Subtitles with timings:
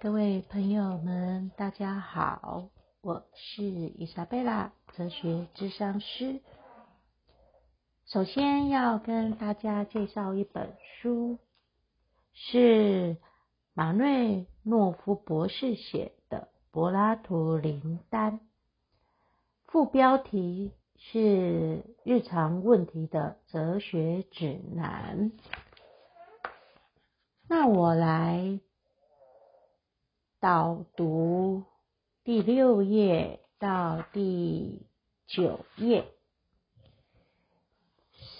[0.00, 2.68] 各位朋友们，大家好，
[3.00, 6.40] 我是伊莎贝拉，哲学智商师。
[8.06, 11.38] 首先要跟大家介绍一本书，
[12.32, 13.16] 是
[13.74, 16.38] 马瑞诺夫博士写的
[16.70, 18.38] 《柏拉图灵丹》，
[19.66, 21.18] 副标题是
[22.04, 25.32] 《日常问题的哲学指南》。
[27.48, 28.60] 那我来
[30.40, 31.64] 导读
[32.22, 34.82] 第六页到第
[35.26, 36.06] 九页，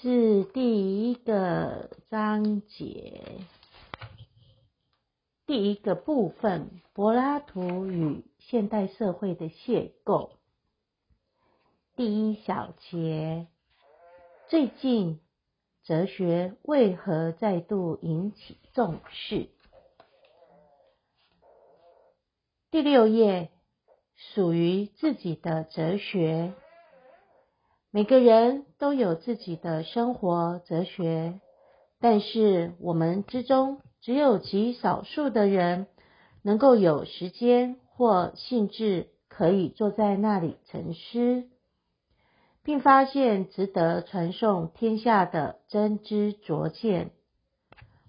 [0.00, 3.38] 是第一个章节，
[5.46, 10.30] 第一个部分：柏拉图与现代社会的邂逅。
[11.96, 13.46] 第一小节：
[14.48, 15.20] 最近。
[15.86, 19.50] 哲学为何再度引起重视？
[22.74, 23.50] 第六页，
[24.16, 26.54] 属于自己的哲学。
[27.92, 31.38] 每个人都有自己的生活哲学，
[32.00, 35.86] 但是我们之中只有极少数的人
[36.42, 41.44] 能够有时间或兴致，可以坐在那里沉思。
[42.64, 47.12] 并发现值得传颂天下的真知灼见。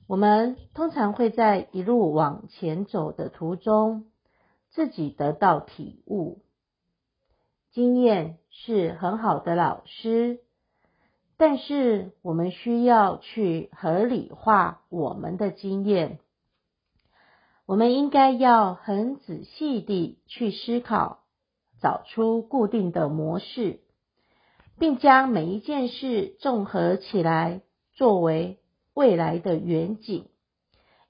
[0.07, 4.05] 我们通常会在一路往前走的途中，
[4.75, 6.43] 自己得到体悟。
[7.71, 10.41] 经验是很好的老师，
[11.37, 16.19] 但是我们需要去合理化我们的经验。
[17.65, 21.23] 我们应该要很仔细地去思考，
[21.81, 23.79] 找出固定的模式。
[24.77, 27.61] 并将每一件事综合起来，
[27.93, 28.59] 作为
[28.93, 30.25] 未来的远景，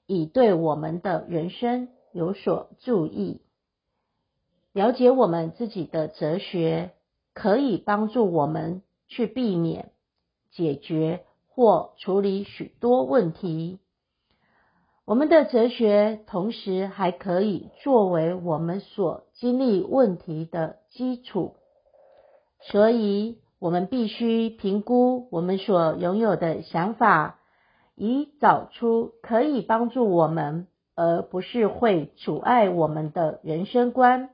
[0.06, 3.42] 以对我们的人生有所注意。
[4.76, 6.90] 了解我们自己的哲学，
[7.32, 9.90] 可以帮助我们去避免、
[10.50, 13.78] 解决或处理许多问题。
[15.06, 21.54] 我们的哲学同时还可以作为我们所经历问题的基础，
[22.60, 23.38] 所以。
[23.58, 27.40] 我们必须评估我们所拥有的想法，
[27.94, 34.28] 以找出可以帮助我们，而不是会阻碍我们的人生观。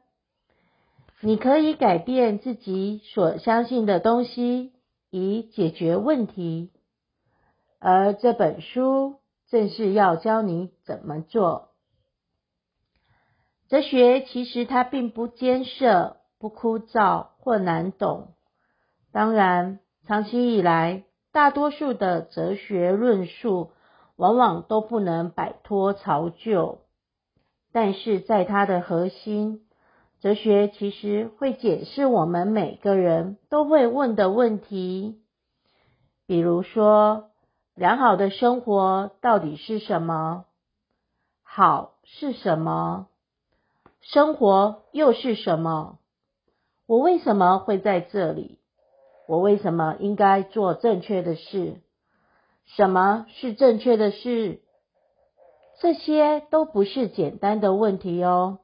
[1.25, 4.73] 你可以改变自己所相信的东西，
[5.09, 6.73] 以解决问题。
[7.79, 11.69] 而这本书正是要教你怎么做。
[13.69, 18.35] 哲学其实它并不艰涩、不枯燥或难懂。
[19.13, 19.79] 当然，
[20.09, 23.71] 长期以来，大多数的哲学论述
[24.17, 26.81] 往往都不能摆脱潮旧。
[27.71, 29.67] 但是，在它的核心，
[30.23, 35.21] 哲学其实会解释我们每个人都会问的问题，
[36.29, 37.31] 比如说，
[37.75, 40.45] 良好的生活到底是什么？
[41.43, 43.09] 好是什么？
[44.01, 45.99] 生活又是什么？
[46.87, 48.61] 我为什么会在这里？
[49.27, 51.81] 我为什么应该做正确的事？
[52.65, 54.61] 什么是正确的事？
[55.81, 58.61] 这些都不是简单的问题哦。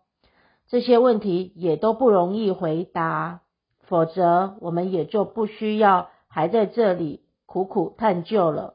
[0.69, 3.41] 这些问题也都不容易回答，
[3.81, 8.75] 否则我们也就不需要还在这里苦苦探究了。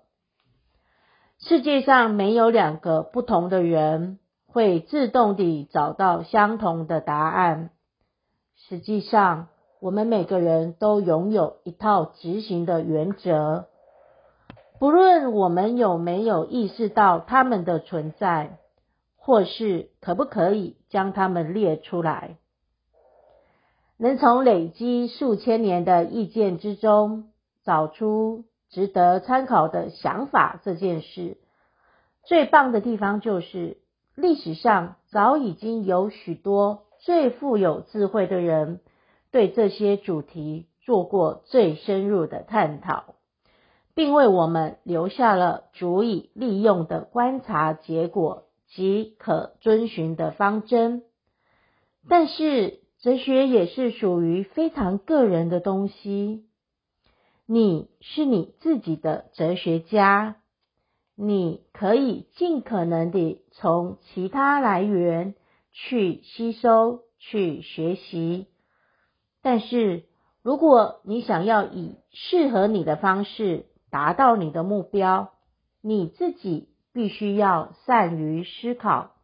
[1.40, 7.70] 世界上没有两个不同的人会自动地找到相同的答案。
[8.56, 9.48] 实际上。
[9.84, 13.66] 我们每个人都拥有一套执行的原则，
[14.80, 18.60] 不论我们有没有意识到他们的存在，
[19.26, 22.36] 或是可不可以将它们列出来，
[23.96, 27.32] 能从累积数千年的意见之中
[27.64, 31.38] 找出值得参考的想法，这件事
[32.26, 33.78] 最棒的地方就是，
[34.14, 38.82] 历史上早已经有许多最富有智慧的人。
[39.32, 43.16] 对这些主题做过最深入的探讨，
[43.96, 48.44] 并为我们留下了足以利用的观察结果
[48.76, 51.04] 即可遵循的方针。
[52.10, 56.46] 但是，哲学也是属于非常个人的东西。
[57.46, 60.38] 你是你自己的哲学家，
[61.16, 65.36] 你可以尽可能地从其他来源
[65.72, 68.48] 去吸收、去学习。
[69.42, 70.06] 但是，
[70.42, 75.34] 如果你想要以适合你的方式达到你的目标，
[75.82, 79.16] 你自己必须要善于思考。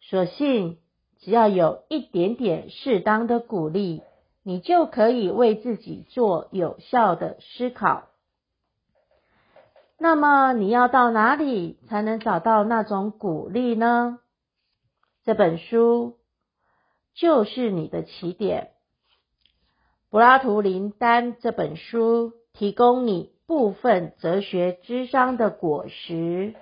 [0.00, 0.78] 所幸
[1.20, 4.02] 只要有一点点适当的鼓励，
[4.42, 8.08] 你就可以为自己做有效的思考。
[9.96, 14.18] 那么你要到哪里才能找到那种鼓励呢？
[15.22, 16.18] 这本书
[17.14, 18.72] 就是你的起点。
[20.10, 26.56] 柏拉图林丹这本书提供你部分哲学智商的果实。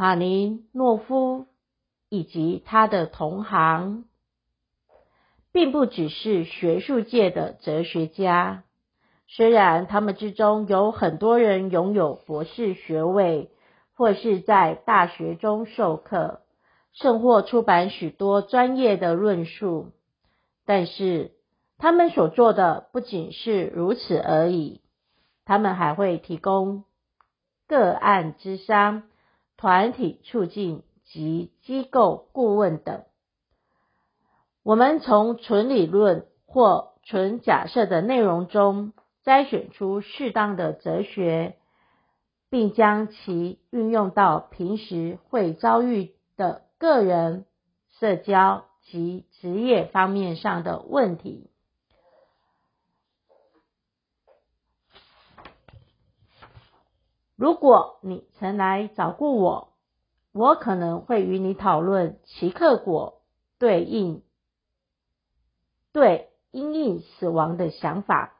[0.00, 1.46] 马林诺夫
[2.08, 4.04] 以及他的同行，
[5.50, 8.62] 并不只是学术界的哲学家。
[9.26, 13.50] 虽然他们之中有很多人拥有博士学位，
[13.92, 16.42] 或是在大学中授课，
[16.92, 19.90] 甚或出版许多专业的论述，
[20.64, 21.32] 但是
[21.76, 24.80] 他们所做的不仅是如此而已。
[25.44, 26.84] 他们还会提供
[27.66, 29.02] 个案之商、
[29.58, 33.04] 团体促进及机构顾问等。
[34.62, 38.94] 我们从纯理论或纯假设的内容中。
[39.24, 41.56] 筛选出适当的哲学，
[42.48, 47.44] 并将其运用到平时会遭遇的个人、
[47.98, 51.50] 社交及职业方面上的问题。
[57.38, 59.74] 如果你曾来找过我，
[60.32, 63.22] 我可能会与你讨论奇克果
[63.60, 64.24] 对应
[65.92, 68.34] 对因应死亡的想法。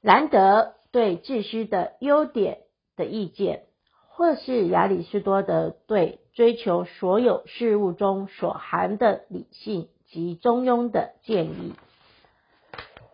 [0.00, 2.62] 兰德对秩序的优点
[2.96, 3.66] 的意见，
[4.08, 11.74] 或是亚里士多德对追求所有事物中所含的理性及中庸的建议，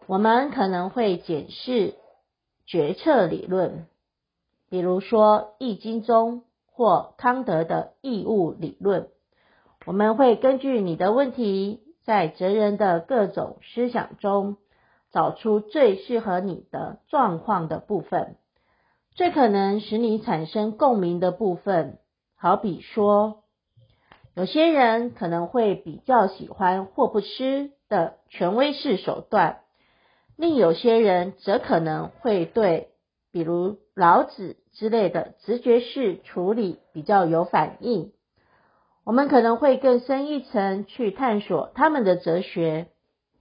[0.06, 1.96] 我们可能会检视
[2.66, 3.86] 决策理论，
[4.68, 9.08] 比如说《易经》中或康德的义务理论。
[9.86, 14.56] 我们会根据你的问题，在哲人的各种思想中。
[15.12, 18.36] 找出最适合你的状况的部分，
[19.14, 22.00] 最可能使你产生共鸣的部分。
[22.34, 23.44] 好比说，
[24.34, 29.60] 有些人可能会比较喜欢霍布斯的权威式手段，
[30.36, 32.90] 另有些人则可能会对
[33.32, 38.12] 比如老子之类的直觉式处理比较有反应。
[39.02, 42.86] 我们可能会更深一层去探索他们的哲学，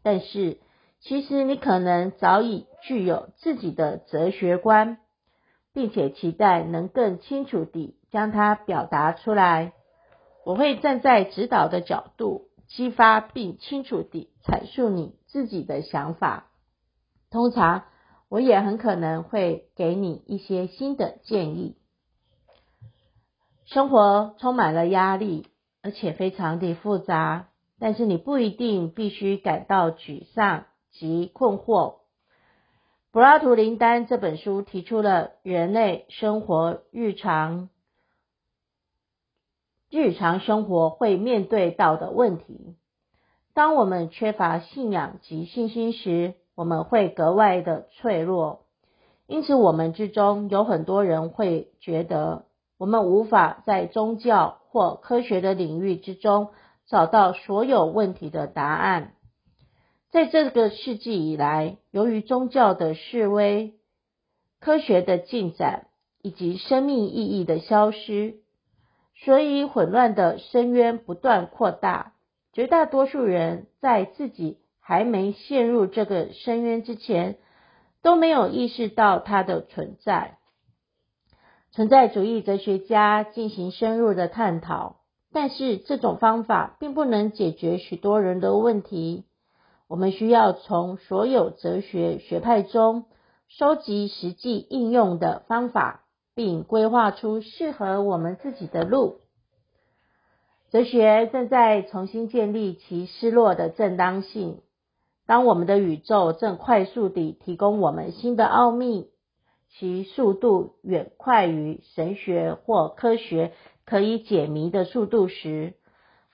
[0.02, 0.58] 但是。
[1.02, 4.98] 其实你可能早已具有自己的哲学观，
[5.72, 9.74] 并且期待能更清楚地将它表达出来。
[10.46, 16.48] 我会站在指导的角度，激发并清楚地阐述你自己的想法。
[17.30, 17.84] 通常，
[18.30, 21.78] 我也很可能会给你一些新的建议。
[23.66, 25.48] 生活充满了压力，
[25.82, 27.50] 而且非常的复杂，
[27.80, 30.66] 但是你不一定必须感到沮丧。
[30.98, 31.98] 及困惑。
[33.12, 37.68] 柏拉图林丹这本书提出了人类生活日常
[39.90, 42.78] 日常生活会面对到的问题。
[43.54, 48.62] 当我们缺乏信仰及信心时，我们会格外的脆弱。
[49.28, 52.46] 因此，我们之中有很多人会觉得，
[52.78, 56.50] 我们无法在宗教或科学的领域之中
[56.88, 59.14] 找到所有问题的答案。
[60.12, 63.74] 在这个世纪以来，由于宗教的示威、
[64.60, 65.88] 科学的进展
[66.22, 68.36] 以及生命意义的消失，
[69.16, 72.14] 所以混乱的深渊不断扩大。
[72.54, 77.40] 绝大多数人在自己还没陷入这个深渊之前，
[78.04, 80.38] 都没有意识到它的存在。
[81.72, 84.98] 存在主义哲学家进行深入的探讨，
[85.34, 89.26] 但是这种方法并不能解决许多人的问题。
[89.88, 93.06] 我们需要从所有哲学学派中
[93.48, 96.04] 收集实际应用的方法，
[96.36, 99.22] 并规划出适合我们自己的路。
[100.70, 104.62] 哲学正在重新建立其失落的正当性。
[105.28, 109.10] 当我们的宇宙正快速地提供我们新的奥秘，
[109.70, 113.52] 其速度远快于神学或科学
[113.86, 115.74] 可以解谜的速度时，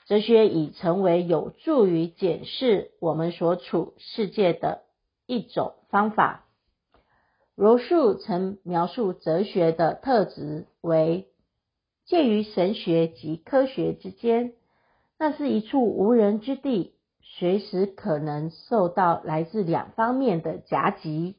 [0.05, 4.81] 哲学已成为有助于检视我们所处世界的
[5.25, 6.45] 一种方法。
[7.55, 11.27] 罗素曾描述哲学的特质为
[12.05, 14.53] 介于神学及科学之间，
[15.17, 16.95] 那是一处无人之地，
[17.38, 21.38] 随时可能受到来自两方面的夹击。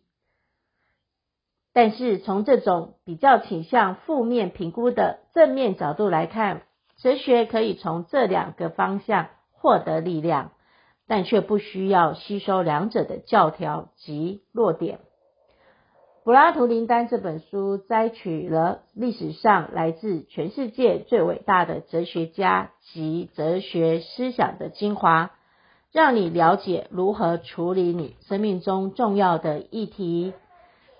[1.75, 6.63] 但是从这种比较倾向负面评估的正面角度来看，
[6.97, 10.53] 哲学可以从这两个方向获得力量，
[11.07, 15.01] 但却不需要吸收两者的教条及弱点。
[16.25, 25.33] 柏拉图林丹这本书摘取了历史上来自全世界最伟大的哲学家及哲学思想的精华。
[25.93, 30.33] 让你了解如何处理你生命中重要的议题，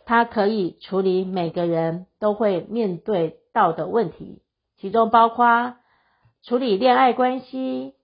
[0.05, 4.43] 它可以处理每个人都会面对到的问题，
[4.77, 5.77] 其中包括
[6.43, 7.95] 处理恋爱关系、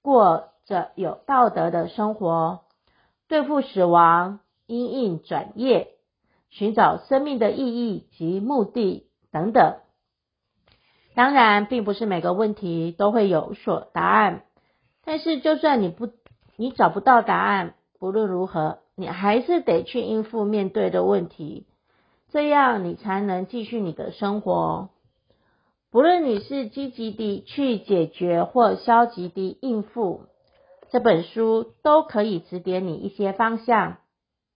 [0.00, 2.60] 过着有道德的生活、
[3.28, 5.88] 对付死亡、因应转业、
[6.48, 9.76] 寻找生命的意义及目的等等。
[11.14, 14.44] 当然，并不是每个问题都会有所答案，
[15.04, 16.08] 但是就算你不。
[16.60, 21.66] 你找不到答案，不论如何，你还是得去应付面对的问题，
[22.28, 24.90] 这样你才能继续你的生活。
[25.90, 30.26] 不论你是积极地去解决或消极地应付，
[30.90, 33.96] 这本书都可以指点你一些方向。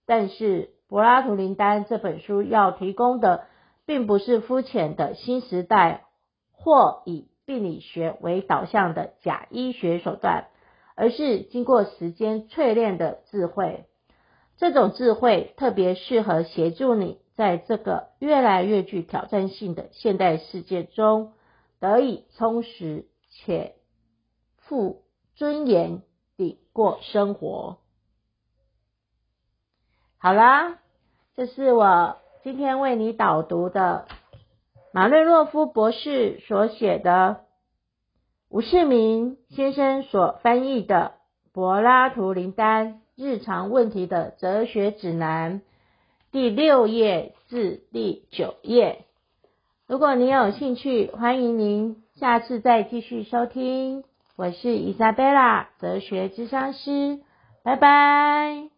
[0.05, 3.45] 但是柏拉图林丹这本书要提供的，
[3.87, 6.05] 并不是肤浅的新时代
[6.51, 10.49] 或以病理学为导向的假医学手段。
[10.95, 13.85] 而是经过时间淬炼的智慧，
[14.57, 21.33] 这种智慧特别适合协助你在这个越来越具挑战性的现代世界中
[21.79, 23.75] 得以充实且
[24.57, 25.03] 富
[25.35, 26.01] 尊严
[26.37, 27.77] 地过生活。
[30.17, 30.79] 好啦，
[31.35, 34.07] 这是我今天为你导读的
[34.93, 37.44] 马瑞洛夫博士所写的。
[38.55, 41.15] 吴世明先生所翻译的
[41.53, 45.59] 《柏拉图林丹日常问题的哲学指南》
[46.31, 49.03] 第六页至第九页。
[49.87, 54.05] 如果您有兴趣，欢迎您下次再继续收听。
[54.37, 57.19] 我是伊莎贝拉，哲学智商师，
[57.61, 58.74] 拜拜。